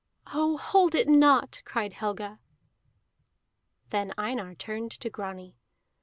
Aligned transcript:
"Oh, 0.33 0.57
hold 0.57 0.95
it 0.95 1.07
not!" 1.07 1.61
cried 1.63 1.93
Helga. 1.93 2.39
Then 3.91 4.15
Einar 4.17 4.55
turned 4.55 4.89
to 4.93 5.11
Grani. 5.11 5.55